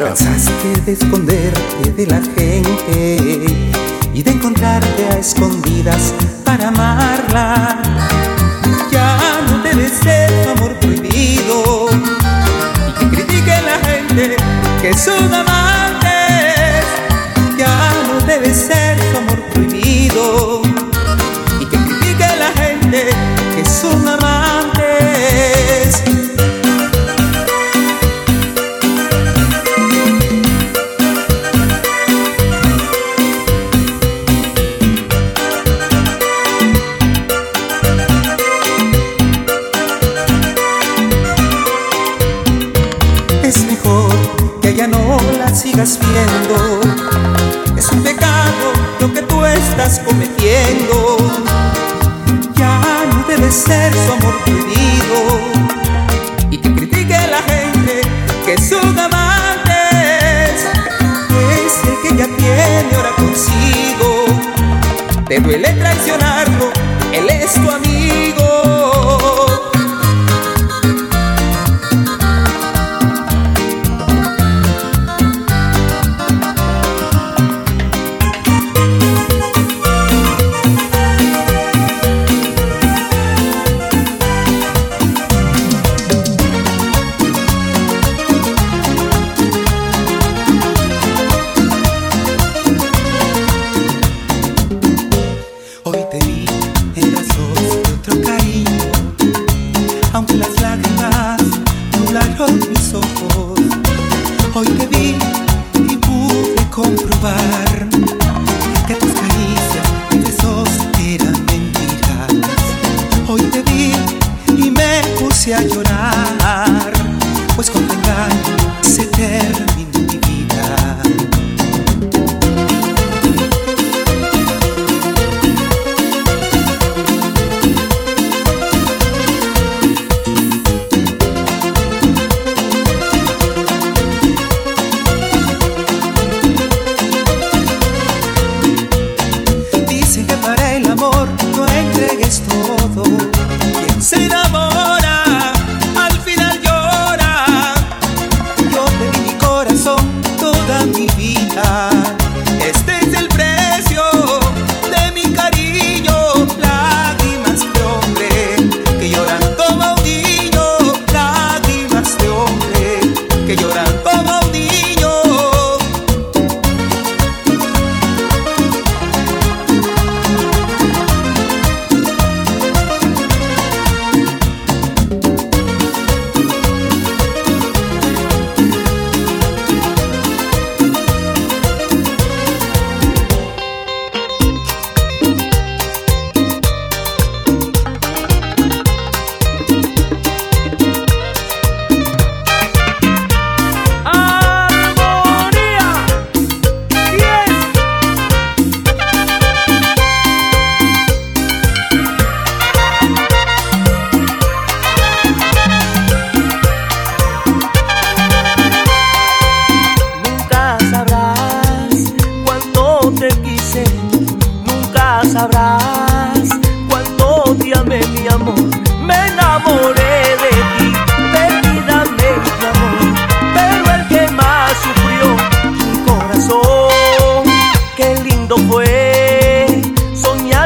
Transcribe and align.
Cansaste 0.00 0.80
de 0.86 0.92
esconderte 0.92 1.92
de 1.92 2.06
la 2.06 2.22
gente 2.34 3.44
y 4.14 4.22
de 4.22 4.30
encontrarte 4.30 5.06
a 5.12 5.18
escondidas 5.18 6.14
para 6.42 6.68
amarla. 6.68 7.82
Ya 8.90 9.18
no 9.46 9.62
debes 9.62 9.92
ser 10.02 10.48
amor 10.56 10.74
prohibido 10.80 11.90
y 11.90 12.92
que 12.98 13.08
critique 13.10 13.52
a 13.52 13.60
la 13.60 13.78
gente 13.90 14.36
que 14.80 14.88
es 14.88 15.06
una 15.06 15.42
Te 65.30 65.38
duele 65.38 65.72
traicionarlo, 65.74 66.72
él 67.12 67.30
es 67.30 67.54
tu 67.54 67.70
amigo. 67.70 68.19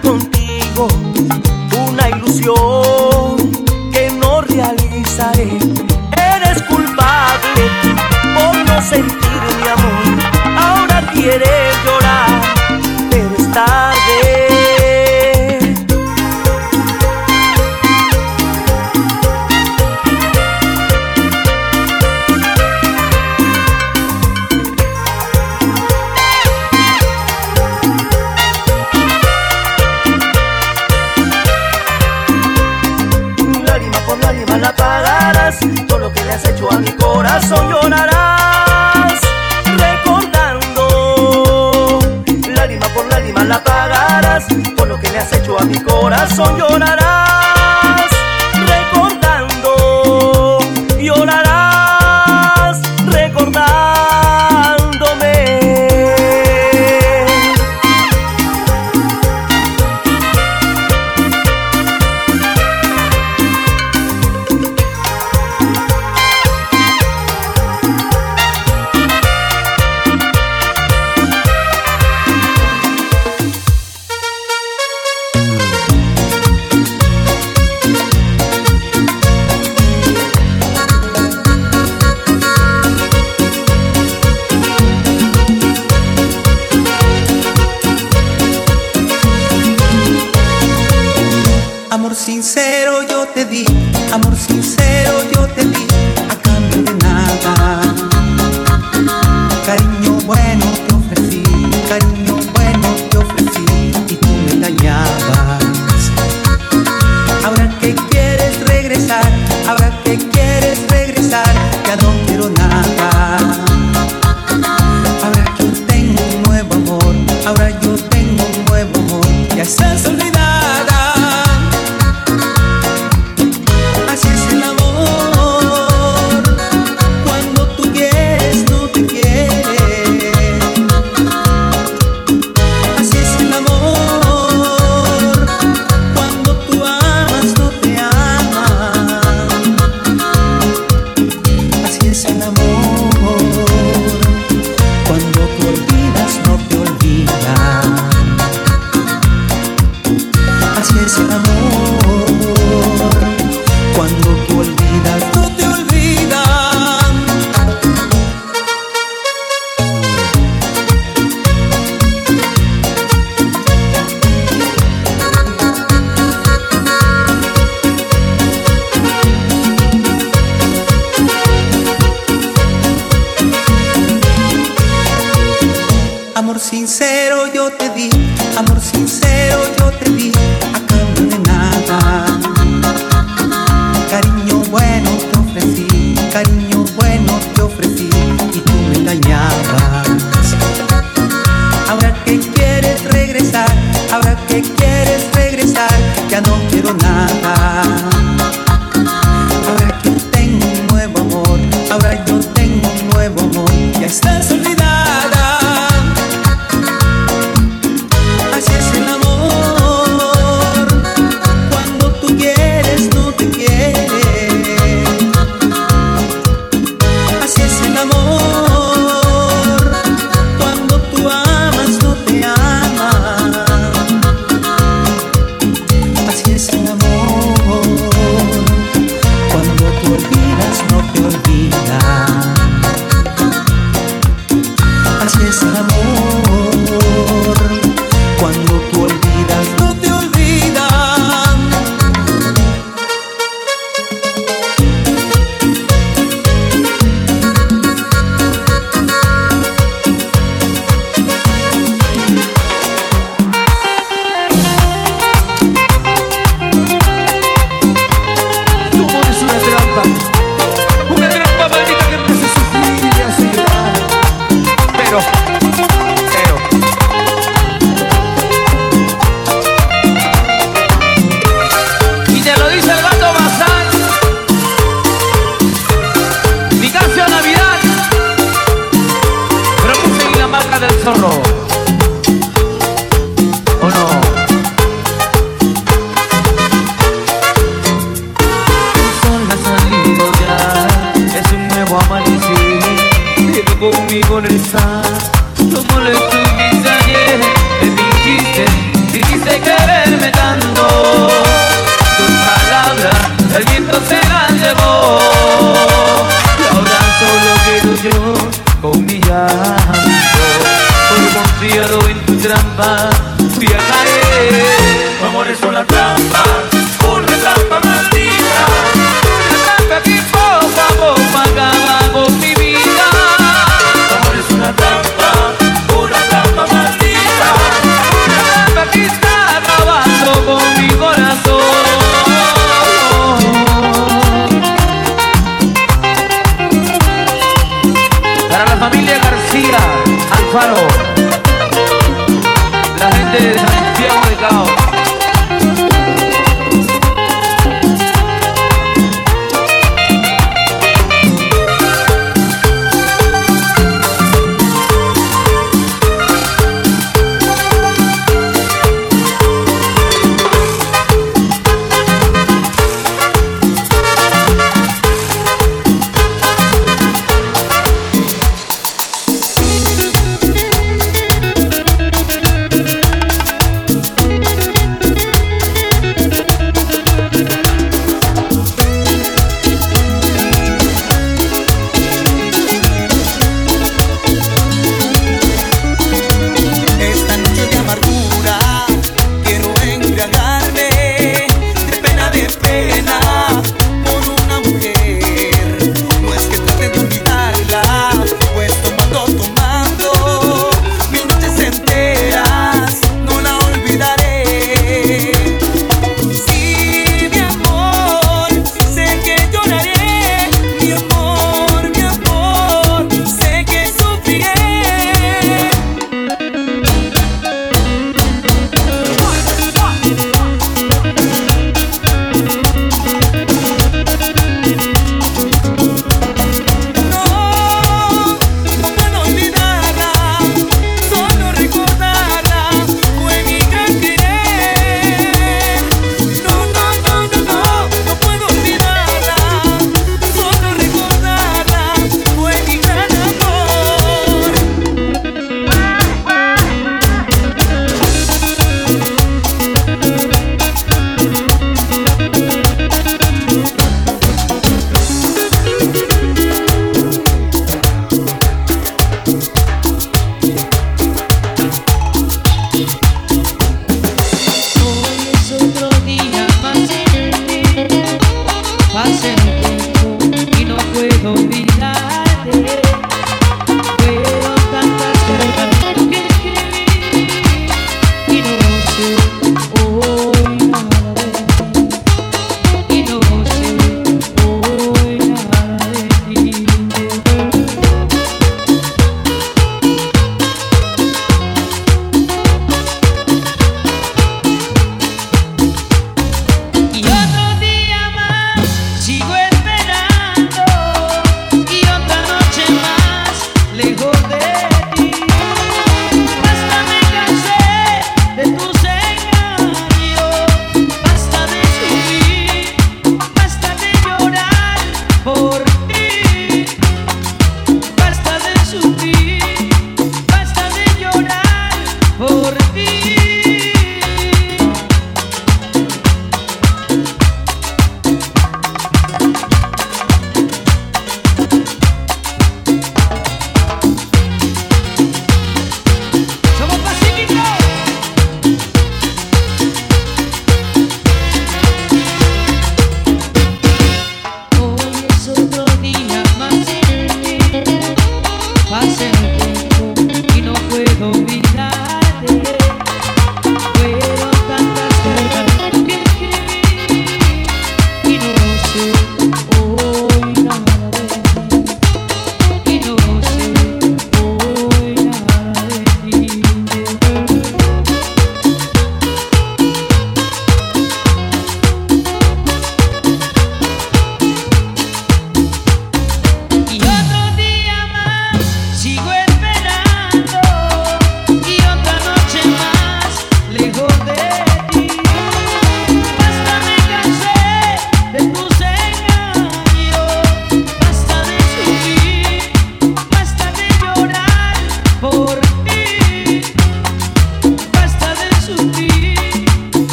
contigo 0.00 0.88
una 1.88 2.08
ilusión 2.10 3.36
que 3.92 4.10
no 4.18 4.40
realizaré. 4.42 5.58
Eres 6.16 6.62
culpable 6.62 7.62
por 8.34 8.56
no 8.66 8.82
sentir. 8.82 9.25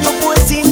tenho 0.00 0.12
poesia 0.20 0.67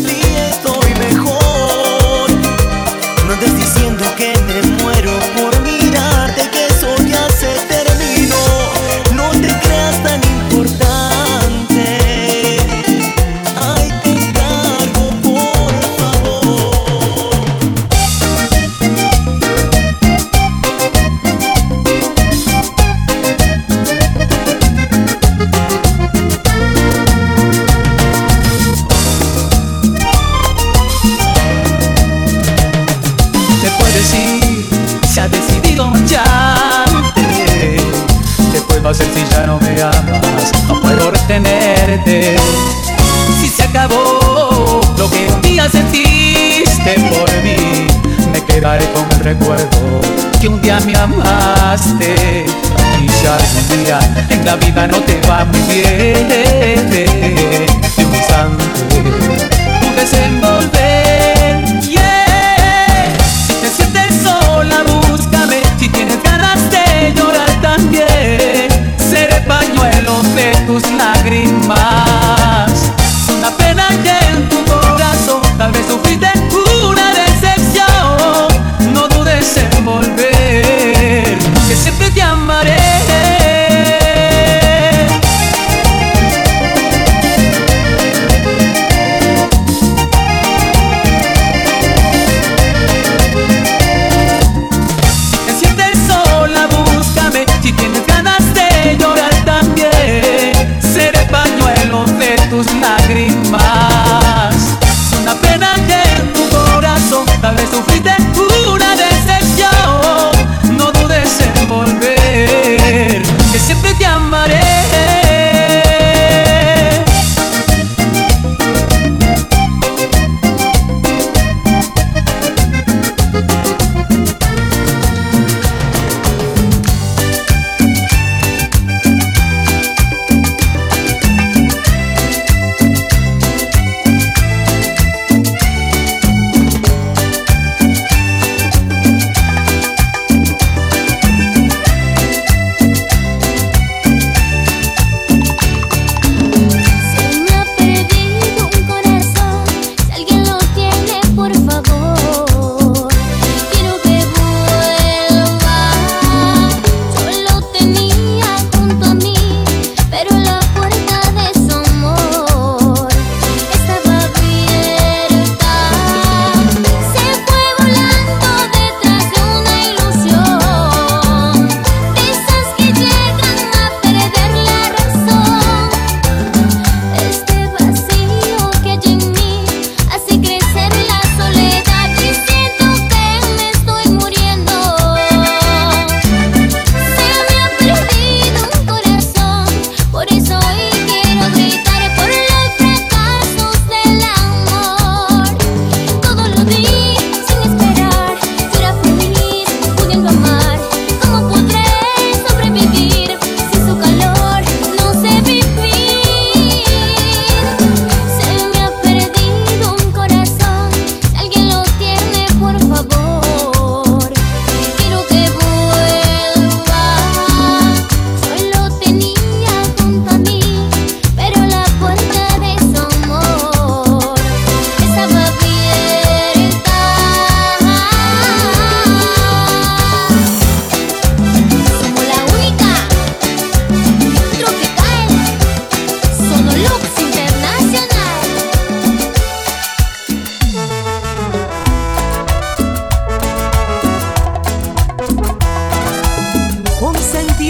amaste. 51.76 52.46
Quizás 52.98 53.54
un 53.54 53.84
día 53.84 53.98
en 54.30 54.44
la 54.44 54.56
vida 54.56 54.86
no 54.86 54.98
te 55.00 55.20
va 55.28 55.44
muy 55.44 55.60
bien. 55.74 56.26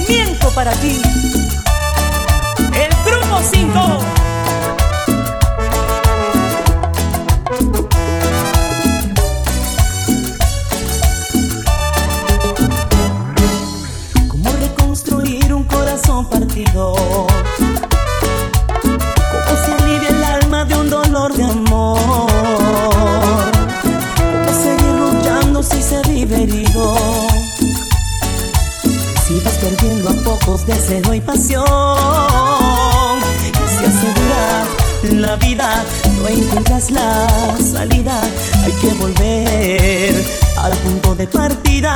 movimiento 0.06 0.50
para 0.52 0.72
ti. 0.72 1.00
El 2.74 2.90
grupo 3.04 3.40
5. 3.42 4.25
La 36.90 37.26
salida. 37.58 38.20
Hay 38.64 38.72
que 38.72 38.92
volver 38.94 40.14
al 40.58 40.72
punto 40.78 41.14
de 41.14 41.26
partida. 41.26 41.94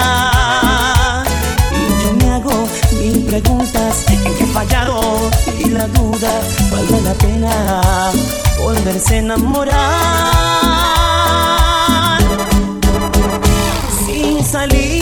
Y 1.72 2.02
yo 2.02 2.12
me 2.14 2.30
hago 2.34 2.68
mil 3.00 3.24
preguntas 3.24 4.04
en 4.08 4.34
qué 4.34 4.46
fallaron 4.46 5.30
Y 5.58 5.70
la 5.70 5.86
duda 5.88 6.40
vale 6.70 7.00
la 7.02 7.14
pena 7.14 8.10
volverse 8.60 9.14
a 9.14 9.18
enamorar 9.18 9.78
Sin 14.06 14.44
salida 14.44 14.99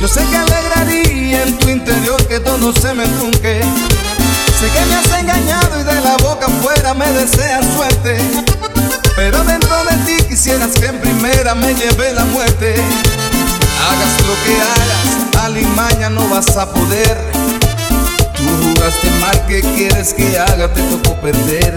Yo 0.00 0.06
sé 0.06 0.24
que 0.30 0.36
alegraría 0.36 1.42
en 1.42 1.58
tu 1.58 1.68
interior 1.68 2.24
que 2.28 2.38
todo 2.38 2.72
se 2.72 2.94
me 2.94 3.04
trunque. 3.06 3.60
Sé 4.60 4.70
que 4.72 4.86
me 4.86 4.94
has 4.94 5.20
engañado 5.20 5.80
y 5.80 5.82
de 5.82 6.00
la 6.00 6.16
boca 6.18 6.46
afuera 6.46 6.94
me 6.94 7.10
deseas 7.10 7.64
suerte. 7.74 8.18
Pero 9.16 9.42
dentro 9.42 9.84
de 9.84 9.96
ti 10.06 10.24
quisieras 10.28 10.70
que 10.78 10.86
en 10.86 11.00
primera 11.00 11.56
me 11.56 11.74
lleve 11.74 12.12
la 12.12 12.24
muerte. 12.26 12.76
Hagas 13.90 14.26
lo 14.28 14.34
que 14.44 14.54
hagas, 14.62 15.44
alimaña 15.44 16.08
no 16.10 16.28
vas 16.28 16.56
a 16.56 16.72
poder. 16.72 17.18
Tú 18.36 18.44
jugaste 18.62 19.10
mal, 19.20 19.44
que 19.46 19.60
quieres 19.60 20.14
que 20.14 20.38
haga? 20.38 20.72
Te 20.72 20.82
tocó 20.82 21.20
perder. 21.20 21.76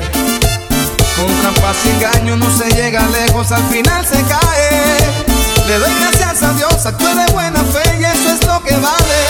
Con 1.15 1.41
trampas 1.41 1.77
y 1.83 1.89
engaño 1.89 2.35
no 2.35 2.55
se 2.55 2.69
llega 2.75 3.07
lejos, 3.07 3.51
al 3.51 3.63
final 3.69 4.05
se 4.05 4.21
cae. 4.21 5.24
Le 5.67 5.79
doy 5.79 5.91
gracias 5.99 6.43
a 6.43 6.53
Dios, 6.53 6.85
actúe 6.85 7.07
de 7.07 7.25
buena 7.33 7.63
fe 7.63 7.97
y 7.99 8.03
eso 8.03 8.29
es 8.29 8.45
lo 8.45 8.61
que 8.63 8.75
vale. 8.75 9.21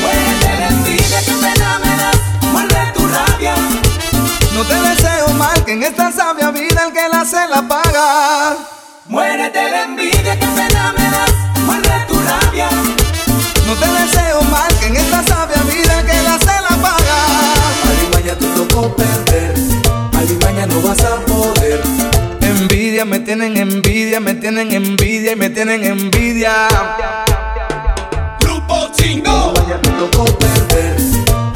Muérete 0.00 0.56
de 0.56 0.64
envidia, 0.64 1.20
tus 1.26 1.34
fenómenos, 1.34 2.16
muerde 2.52 2.92
tu 2.94 3.06
rabia. 3.06 3.54
No 4.54 4.64
te 4.64 4.74
deseo 4.74 5.28
mal, 5.34 5.62
que 5.66 5.72
en 5.72 5.82
esta 5.82 6.10
sabia 6.10 6.50
vida 6.50 6.86
el 6.86 6.92
que 6.94 7.06
la 7.10 7.24
se 7.26 7.46
la 7.48 7.68
paga. 7.68 8.56
Muérete 9.08 9.58
de 9.58 9.82
envidia, 9.82 10.40
tus 10.40 10.48
fenómenos, 10.48 11.30
muerde 11.66 12.06
tu 12.08 12.14
rabia. 12.18 12.70
No 13.66 13.74
te 13.74 13.88
deseo 13.88 14.40
mal, 14.44 14.74
que 14.80 14.86
en 14.86 14.96
esta 14.96 15.22
sabia 15.22 15.62
vida 15.64 16.00
el 16.00 16.06
que 16.06 16.22
la 16.22 16.38
se 16.38 16.60
la 16.62 16.76
paga. 16.80 17.18
Alimaña, 17.90 18.38
tú 18.38 18.64
tocó 18.64 18.96
perder, 18.96 19.54
Alimaña 20.18 20.66
no 20.66 20.80
vas 20.80 21.00
a 21.00 21.16
poder 21.26 22.25
envidia, 22.60 23.04
me 23.04 23.20
tienen 23.20 23.56
envidia, 23.56 24.20
me 24.20 24.34
tienen 24.34 24.72
envidia 24.72 25.32
y 25.32 25.36
me 25.36 25.50
tienen 25.50 25.84
envidia. 25.84 26.68
Grupo 28.40 28.90
Chingo. 28.92 29.52
Alimaya 29.56 29.80
te 29.82 29.90
tocó 29.90 30.24
perder, 30.38 30.96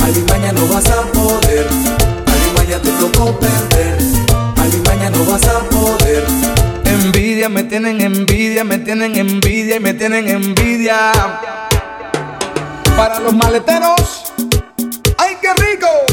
Alimaña 0.00 0.52
no 0.52 0.66
vas 0.68 0.90
a 0.90 1.02
poder. 1.12 1.66
Alimaña 2.26 2.78
te 2.82 2.90
tocó 2.92 3.38
perder, 3.38 3.98
Alimaña 4.56 5.10
no 5.10 5.24
vas 5.24 5.44
a 5.44 5.60
poder. 5.70 6.24
Envidia, 6.84 7.48
me 7.48 7.64
tienen 7.64 8.00
envidia, 8.00 8.64
me 8.64 8.78
tienen 8.78 9.16
envidia 9.16 9.76
y 9.76 9.80
me 9.80 9.94
tienen 9.94 10.28
envidia. 10.28 11.12
Para 12.96 13.20
los 13.20 13.34
maleteros, 13.34 14.32
¡ay 15.16 15.36
qué 15.40 15.54
rico! 15.54 16.10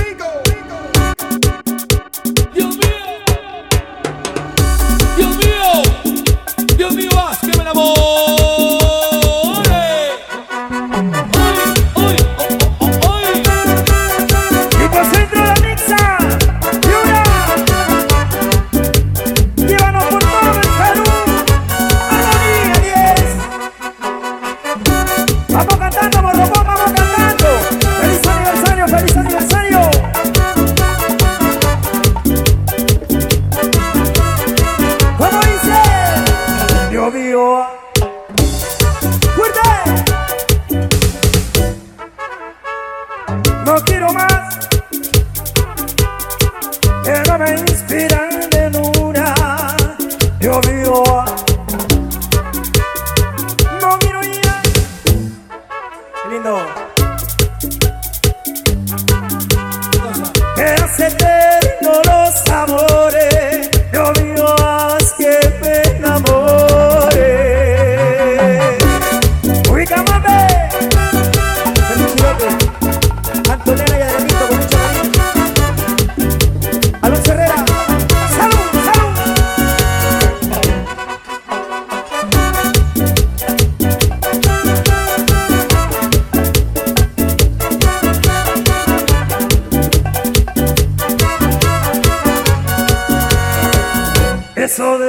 so 94.77 95.06